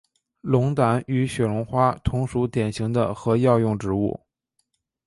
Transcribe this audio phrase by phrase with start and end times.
[0.41, 4.19] 龙胆与雪绒花同属典型的和药用植物。